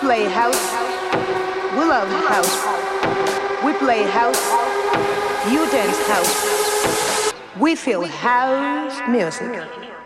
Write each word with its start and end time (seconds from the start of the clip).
play 0.00 0.24
house. 0.24 0.72
We 1.76 1.84
love 1.84 2.08
house. 2.24 2.56
We 3.62 3.74
play 3.74 4.02
house. 4.04 4.40
You 5.52 5.70
dance 5.70 5.98
house. 6.08 7.32
We 7.58 7.76
feel 7.76 8.06
house 8.06 8.98
music. 9.10 9.99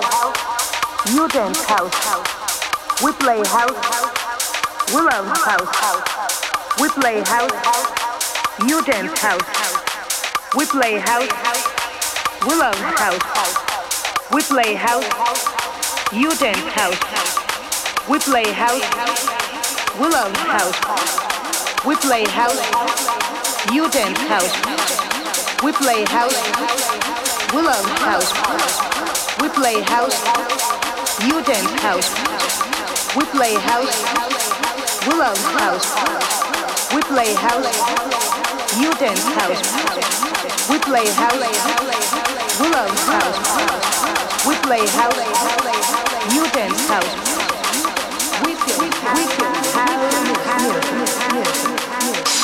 house, 0.00 1.12
you 1.12 1.28
dance 1.28 1.64
house. 1.64 1.92
We 3.02 3.12
play 3.12 3.42
house, 3.44 3.76
we 4.94 5.00
love 5.00 5.26
house. 5.44 6.80
We 6.80 6.88
play 6.88 7.20
house, 7.26 7.52
you 8.66 8.82
dance 8.84 9.18
house. 9.20 9.42
We 10.56 10.66
play 10.66 10.98
house, 10.98 11.28
we 12.46 12.54
love 12.54 12.76
house. 12.96 13.22
We 14.32 14.42
play 14.42 14.74
house, 14.74 15.04
you 16.12 16.30
dance 16.36 16.66
house. 16.72 18.08
We 18.08 18.18
play 18.18 18.50
house, 18.52 18.82
we 19.98 20.08
love 20.08 20.36
house. 20.36 21.86
We 21.86 21.96
play 21.96 22.24
house, 22.24 22.60
you 23.72 23.90
dance 23.90 24.18
house. 24.20 24.92
We 25.62 25.70
play 25.72 26.04
house. 26.04 26.34
We 27.54 27.62
love 27.62 27.86
house. 28.00 29.11
We 29.42 29.48
play 29.48 29.80
house. 29.82 30.22
You 31.26 31.42
dance 31.42 31.72
house. 31.82 32.14
We 33.16 33.24
play 33.24 33.54
house. 33.54 33.90
We 35.04 35.14
love 35.18 35.36
house. 35.58 35.90
We 36.94 37.02
play 37.02 37.34
house. 37.34 37.66
You 38.78 38.94
dance 39.02 39.24
house. 39.34 39.60
We 40.70 40.78
play 40.78 41.10
house. 41.18 41.42
We 42.60 42.68
love 42.70 42.94
house. 43.10 44.46
We 44.46 44.54
play 44.62 44.86
house. 44.86 45.18
You 46.32 46.46
dance 46.52 46.86
house. 46.86 47.12
We 48.46 48.54
feel, 48.54 48.78
we 48.78 48.90
feel 48.92 49.42
house. 52.14 52.41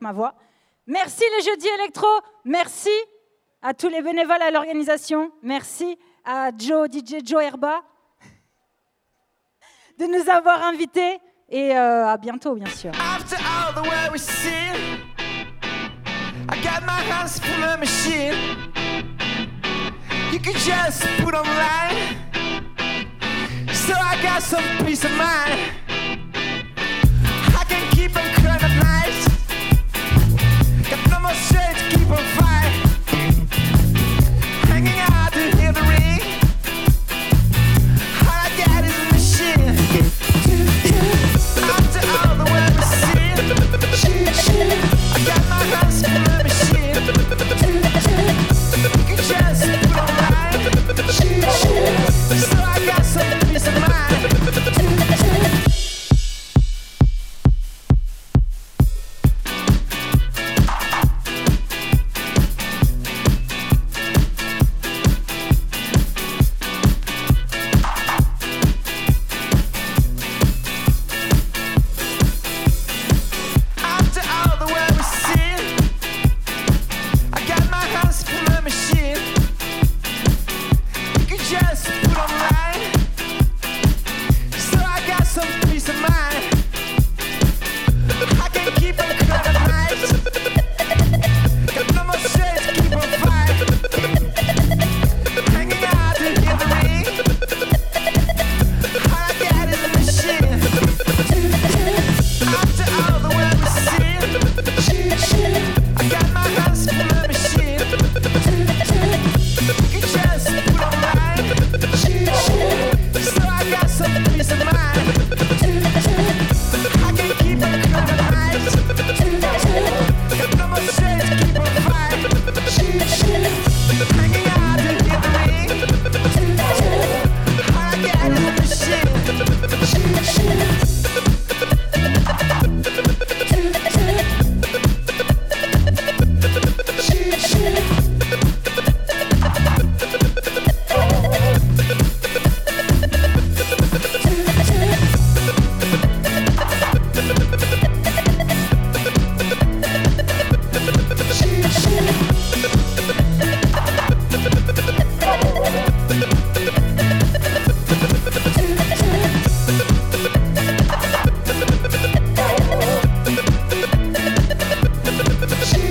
Ma 0.00 0.12
voix. 0.12 0.34
Merci 0.86 1.24
les 1.36 1.44
jeudis 1.44 1.68
électro. 1.80 2.06
Merci 2.44 2.90
à 3.62 3.74
tous 3.74 3.88
les 3.88 4.02
bénévoles 4.02 4.42
à 4.42 4.50
l'organisation. 4.50 5.30
Merci 5.42 5.98
à 6.24 6.50
Joe, 6.56 6.88
DJ 6.90 7.24
Joe 7.24 7.42
Herba, 7.42 7.82
de 9.98 10.06
nous 10.06 10.30
avoir 10.30 10.64
invités. 10.64 11.18
Et 11.50 11.76
euh, 11.76 12.06
à 12.06 12.18
bientôt, 12.18 12.54
bien 12.54 12.66
sûr. 12.66 12.92
You 20.30 20.38
just 20.54 21.02
put. 21.18 21.34
So 23.88 23.94
I 23.94 24.20
got 24.22 24.42
some 24.42 24.62
peace 24.84 25.04
of 25.04 25.12
mind. 25.12 25.72
I 25.88 27.64
can 27.66 27.90
keep 27.92 28.37
shades 31.38 31.82
keep 31.90 32.10
on 32.10 32.24
fire. 32.36 32.57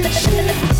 Thank 0.04 0.72
you. 0.72 0.77